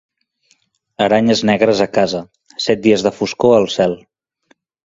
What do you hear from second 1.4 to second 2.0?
negres a